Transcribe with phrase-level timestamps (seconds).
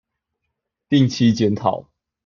[0.89, 1.85] 定期檢討